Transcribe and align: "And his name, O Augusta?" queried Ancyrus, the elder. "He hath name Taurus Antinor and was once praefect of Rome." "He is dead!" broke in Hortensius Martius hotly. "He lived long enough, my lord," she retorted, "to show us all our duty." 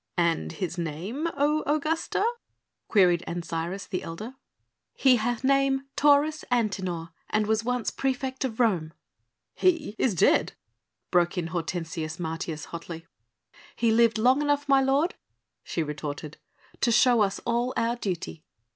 "And 0.17 0.53
his 0.53 0.79
name, 0.79 1.27
O 1.37 1.61
Augusta?" 1.67 2.25
queried 2.87 3.23
Ancyrus, 3.27 3.85
the 3.85 4.01
elder. 4.01 4.33
"He 4.95 5.17
hath 5.17 5.43
name 5.43 5.83
Taurus 5.95 6.43
Antinor 6.51 7.09
and 7.29 7.45
was 7.45 7.63
once 7.63 7.91
praefect 7.91 8.43
of 8.43 8.59
Rome." 8.59 8.93
"He 9.53 9.95
is 9.99 10.15
dead!" 10.15 10.53
broke 11.11 11.37
in 11.37 11.49
Hortensius 11.53 12.19
Martius 12.19 12.65
hotly. 12.73 13.05
"He 13.75 13.91
lived 13.91 14.17
long 14.17 14.41
enough, 14.41 14.67
my 14.67 14.81
lord," 14.81 15.13
she 15.63 15.83
retorted, 15.83 16.37
"to 16.79 16.91
show 16.91 17.21
us 17.21 17.37
all 17.45 17.71
our 17.77 17.95
duty." 17.95 18.43